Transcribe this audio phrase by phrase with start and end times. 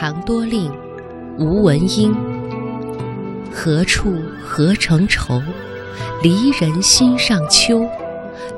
[0.00, 0.70] 唐多令》
[1.40, 2.14] 吴文英。
[3.52, 5.42] 何处何成愁？
[6.22, 7.84] 离人心上秋。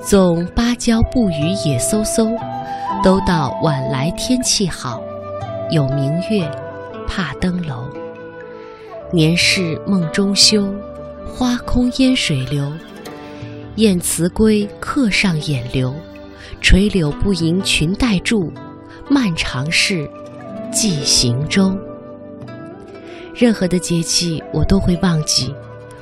[0.02, 2.38] 纵芭蕉不语也飕飕，
[3.02, 5.02] 都道晚来天气好。
[5.70, 6.46] 有明月，
[7.08, 7.88] 怕登楼。
[9.10, 10.70] 年事梦中休，
[11.26, 12.70] 花空烟水流。
[13.76, 15.94] 燕辞归，客上眼流。
[16.60, 18.52] 垂柳不萦裙带住，
[19.08, 20.06] 漫长事，
[20.72, 21.76] 寄行舟。
[23.34, 25.54] 任何的节气我都会忘记，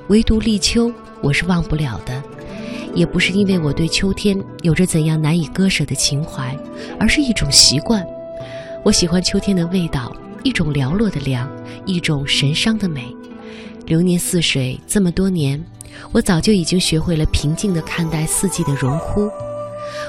[0.09, 0.93] 唯独立秋
[1.23, 2.23] 我是忘不了的。
[2.95, 6.57] 也不是因为我对秋天有着怎样难以割舍的情怀，
[6.99, 8.05] 而是一种习惯。
[8.83, 11.49] 我喜欢秋天的味道，一种寥落的凉，
[11.85, 13.15] 一种神伤的美。
[13.87, 15.63] 流年似水，这么多年，
[16.13, 19.31] 我早就已经学会了平静地看待四季的荣枯。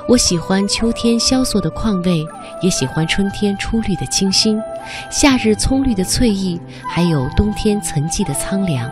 [0.07, 2.25] 我喜欢秋天萧索的旷味，
[2.61, 4.59] 也喜欢春天初绿的清新，
[5.11, 8.89] 夏日葱绿的翠意，还有冬天沉寂的苍凉。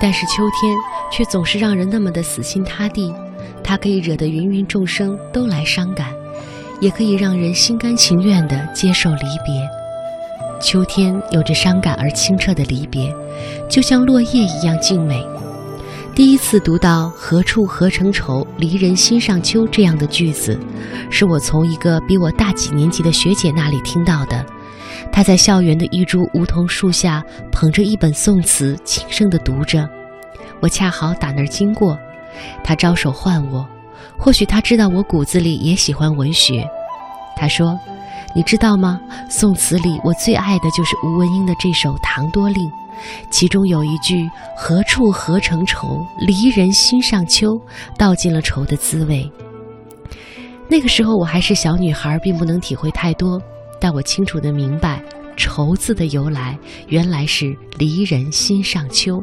[0.00, 0.76] 但是秋天
[1.10, 3.12] 却总是让人那么的死心塌地，
[3.62, 6.08] 它可以惹得芸芸众生都来伤感，
[6.80, 9.68] 也可以让人心甘情愿地接受离别。
[10.60, 13.14] 秋天有着伤感而清澈的离别，
[13.68, 15.24] 就像落叶一样静美。
[16.18, 20.58] 第一次读到“何处何成愁，离人心上秋”这样的句子，
[21.08, 24.44] 是我从一个比我大几年级的学姐那里听到的。
[25.12, 29.88] 她在校园的一株梧桐树下，捧着一本宋词，轻声地读着。
[30.58, 31.96] 我恰好打那儿经过，
[32.64, 33.64] 她招手唤我。
[34.18, 36.68] 或许她知道我骨子里也喜欢文学。
[37.36, 37.78] 她说
[38.34, 39.00] ：“你知道吗？
[39.28, 42.66] 宋词里我最爱的就是吴文英的这首《唐多令》。”
[43.30, 47.60] 其中有一句“何处何成愁，离人心上秋”，
[47.96, 49.30] 道尽了愁的滋味。
[50.68, 53.40] 那个时候我还是小女孩，并不能体会太多，
[53.80, 55.00] 但我清楚的明白
[55.36, 59.22] “愁”字的由来，原来是离人心上秋。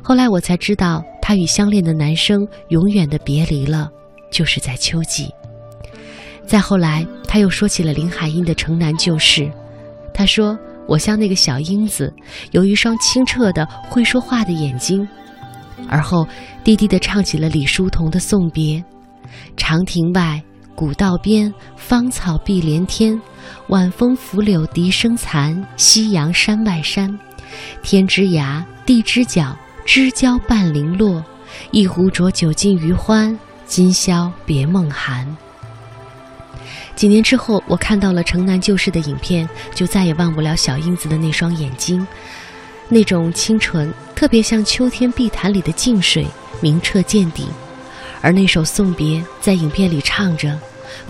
[0.00, 3.90] 后来我才知道，她与相恋的男生永远的别离了，
[4.30, 5.28] 就是在秋季。
[6.46, 9.40] 再后来，他又说起了林海音的《城南旧事》，
[10.12, 10.54] 他说。
[10.88, 12.12] 我像那个小英子，
[12.50, 15.08] 有一双清澈的会说话的眼睛。
[15.88, 16.26] 而后，
[16.64, 18.84] 低低地唱起了李叔同的送别：
[19.56, 20.42] 长亭外，
[20.74, 23.18] 古道边，芳草碧连天。
[23.68, 27.16] 晚风拂柳笛声残，夕阳山外山。
[27.80, 29.56] 天之涯，地之角，
[29.86, 31.24] 知交半零落。
[31.70, 35.24] 一壶浊酒尽余欢，今宵别梦寒。
[36.94, 42.06] 几年之后，我看到了《城南旧事》的影片，就再也忘不了小英子的那双眼睛，
[42.88, 46.26] 那种清纯，特别像秋天碧潭里的静水，
[46.60, 47.46] 明澈见底。
[48.20, 50.56] 而那首《送别》在影片里唱着，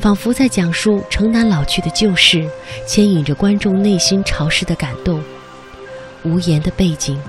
[0.00, 2.48] 仿佛在讲述城南老去的旧事，
[2.86, 5.22] 牵引着观众内心潮湿的感动。
[6.22, 7.20] 无言的背景，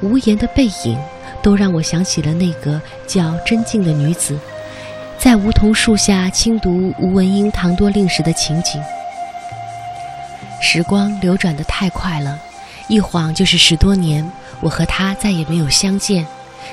[0.00, 0.98] 无言的背影，
[1.42, 4.36] 都让我想起了那个叫真静的女子。
[5.28, 8.82] 在梧桐树下轻读吴文英《唐多令》时的情景，
[10.58, 12.40] 时光流转得太快了，
[12.88, 14.26] 一晃就是十多年。
[14.62, 16.26] 我和他再也没有相见，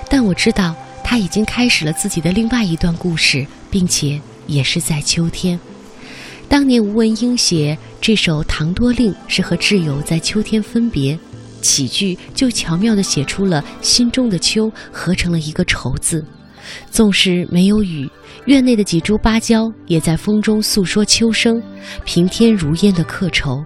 [0.07, 0.73] 但我知道
[1.03, 5.59] 他已经开始了自己的另外一段故事，并且也是在秋天。
[6.47, 11.19] 当年吴文英写这首《唐多令》是和挚友在秋天分别，
[11.61, 16.25] 起句就巧妙地写出了心中的秋，合成了一个愁字。
[16.90, 18.09] 纵使没有雨。
[18.46, 21.62] 院内的几株芭蕉也在风中诉说秋声，
[22.03, 23.64] 平添如烟的客愁。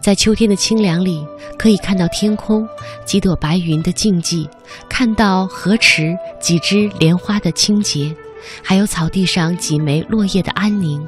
[0.00, 1.26] 在秋天的清凉里，
[1.58, 2.64] 可以看到天空
[3.04, 4.48] 几朵白云的静寂，
[4.88, 8.14] 看到河池几枝莲花的清洁，
[8.62, 11.04] 还有草地上几枚落叶的安宁。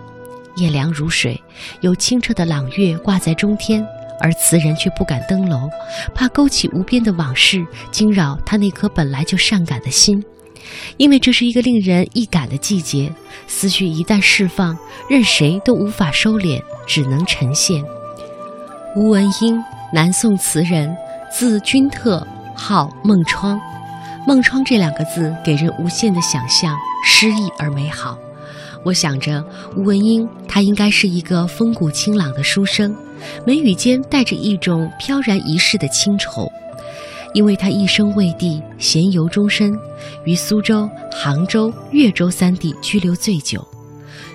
[0.57, 1.41] 夜凉如水，
[1.83, 3.87] 有清澈的朗月挂在中天，
[4.21, 5.69] 而词人却不敢登楼，
[6.13, 10.25] 怕勾起无边的往事，惊扰他那颗本来就善感的心。
[10.97, 13.13] 因为这是一个令人易感的季节，
[13.47, 14.77] 思绪一旦释放，
[15.09, 17.85] 任谁都无法收敛，只能沉现。
[18.97, 19.63] 吴文英，
[19.93, 20.97] 南宋词人，
[21.33, 23.61] 字君特，号孟窗。
[24.27, 28.19] 孟窗这两个字给人无限的想象，诗意而美好。
[28.85, 29.45] 我想着
[29.77, 32.95] 吴文英，他应该是一个风骨清朗的书生，
[33.47, 36.51] 眉宇间带着一种飘然一世的清愁。
[37.35, 39.79] 因为他一生未地闲游终身，
[40.25, 43.67] 于苏州、杭州、岳州三地居留最久。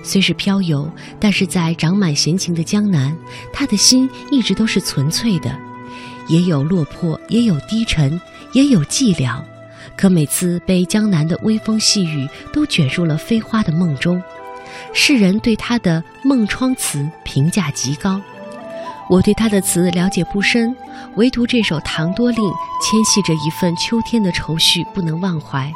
[0.02, 0.88] 虽是漂游，
[1.18, 3.16] 但是在长满闲情的江南，
[3.52, 5.58] 他的心一直都是纯粹的，
[6.28, 8.20] 也有落魄，也有低沉，
[8.52, 9.42] 也有寂寥。
[9.96, 14.22] 可每次被江南的微风细雨都卷入了飞花的梦中，
[14.92, 18.20] 世人对他的《梦窗词》评价极高。
[19.10, 20.72] 我对他的词了解不深，
[21.16, 22.44] 唯独这首《唐多令》
[22.80, 25.68] 牵系着一份秋天的愁绪，不能忘怀。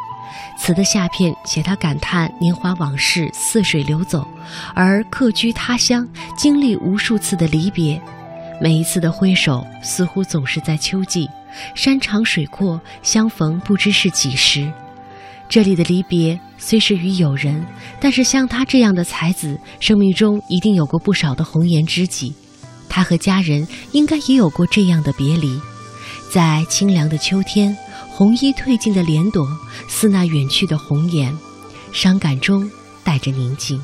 [0.57, 4.25] 词的下片写他感叹年华往事似水流走，
[4.73, 8.01] 而客居他乡，经历无数次的离别。
[8.61, 11.29] 每一次的挥手，似乎总是在秋季，
[11.75, 14.73] 山长水阔，相逢不知是几时。
[15.49, 17.67] 这里的离别虽是与友人，
[17.99, 22.33] 但是像他这样的才子，生命中一定有过不少的红颜知己。
[22.95, 25.61] 他和家人应该也有过这样的别离，
[26.31, 27.77] 在清凉的秋天，
[28.09, 29.45] 红衣褪尽的莲朵，
[29.89, 31.37] 似那远去的红颜，
[31.93, 32.71] 伤感中
[33.03, 33.83] 带着宁静。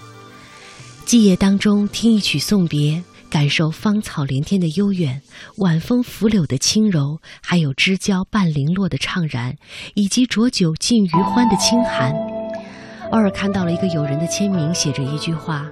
[1.05, 3.03] 季夜当中听一曲送别。
[3.29, 5.23] 感受芳草连天的悠远，
[5.59, 9.57] 晚风拂柳的轻柔，还有知交半零落的怅然，
[9.95, 12.13] 以及浊酒尽余欢的清寒。
[13.13, 15.65] 偶尔看到了一个友人的签名，写着一句话：“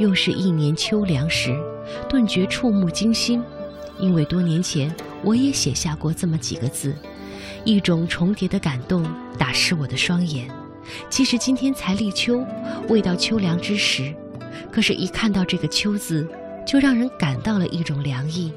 [0.00, 1.54] 又是一年秋凉时”，
[2.08, 3.40] 顿觉触目惊心。
[3.98, 4.92] 因为多年前
[5.22, 6.96] 我也写下过这么几个字，
[7.64, 9.06] 一种重叠的感动
[9.38, 10.50] 打湿我的双眼。
[11.08, 12.44] 其实今天才立秋，
[12.88, 14.14] 未到秋凉之时，
[14.72, 16.26] 可是，一看到这个“秋”字。
[16.66, 18.52] 就让人感到了一种凉意，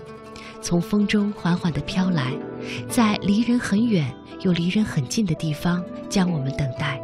[0.62, 2.34] 从风中缓缓地飘来，
[2.88, 7.02] 在离人很远又离人很近的地方将我们等待。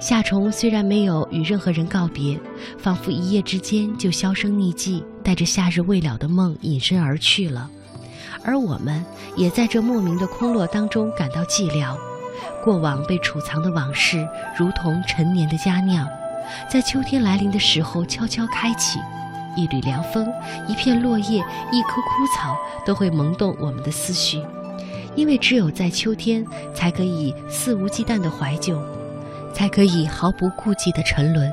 [0.00, 2.40] 夏虫虽然没有与任何人告别，
[2.78, 7.68] 仿佛一夜之间就销声匿迹，带着夏日未了的梦隐身而去了。
[8.42, 9.04] 而我们
[9.36, 11.94] 也在这莫名的空落当中感到寂寥，
[12.64, 14.26] 过往被储藏的往事
[14.58, 16.08] 如同陈年的佳酿，
[16.66, 18.98] 在秋天来临的时候悄悄开启。
[19.54, 20.26] 一缕凉风，
[20.66, 22.56] 一片落叶，一棵枯草，
[22.86, 24.42] 都会萌动我们的思绪。
[25.14, 26.42] 因为只有在秋天，
[26.72, 28.80] 才可以肆无忌惮的怀旧，
[29.52, 31.52] 才可以毫不顾忌的沉沦。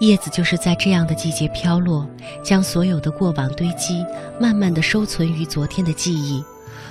[0.00, 2.08] 叶子就是在这样的季节飘落，
[2.42, 4.04] 将所有的过往堆积，
[4.40, 6.42] 慢慢的收存于昨天的记忆。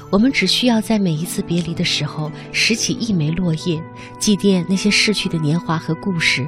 [0.09, 3.81] 我们只需要在每一次别离的时候，拾起一枚落叶，
[4.19, 6.47] 祭奠那些逝去的年华和故事。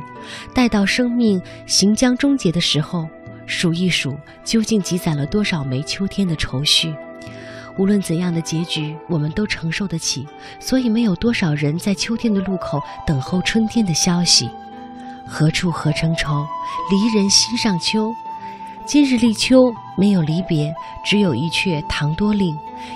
[0.53, 3.07] 待到生命行将终结的时候。
[3.45, 6.95] 数一数，究竟积攒了多少枚秋天的愁绪？
[7.77, 10.27] 无论怎样的结局，我们都承受得起。
[10.59, 14.49] 所以，没有多少人在秋天的路口等候春天的消息。
[15.27, 16.45] 何处何成愁？
[16.91, 18.13] 离人心上秋。
[18.85, 20.73] 今日立秋，没有离别，
[21.05, 22.53] 只有一阙《唐多令》，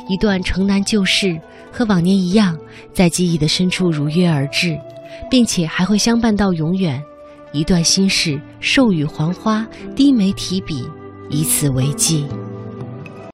[0.08, 1.40] 一段城南旧事，
[1.72, 2.58] 和往年一样，
[2.94, 4.78] 在记忆的深处如约而至，
[5.30, 7.02] 并且还会相伴到永远。
[7.54, 9.66] 一段心事，授予黄花，
[9.96, 10.86] 低眉提笔，
[11.30, 12.28] 以此为记。